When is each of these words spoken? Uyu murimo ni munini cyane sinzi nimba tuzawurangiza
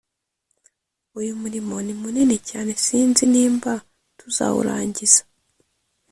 Uyu 1.19 1.31
murimo 1.41 1.75
ni 1.85 1.93
munini 2.01 2.37
cyane 2.49 2.71
sinzi 2.85 3.23
nimba 3.33 3.71
tuzawurangiza 4.19 5.21